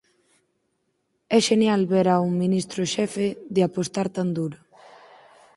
[1.35, 4.59] É xenial ver a un ministro xefe de apostar tan duro.